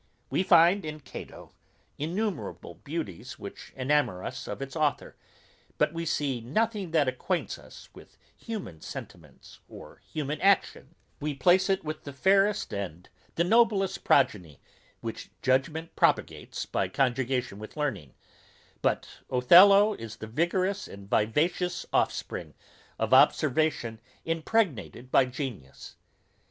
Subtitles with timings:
[0.31, 1.51] We find in Cato
[1.99, 5.15] innumerable beauties which enamour us of its authour,
[5.77, 11.69] but we see nothing that acquaints us with human sentiments or human actions; we place
[11.69, 14.59] it with the fairest and the noblest progeny
[15.01, 18.15] which judgment propagates by conjunction with learning,
[18.81, 22.55] but Othello is the vigorous and vivacious offspring
[22.97, 25.95] of observation impregnated by genius.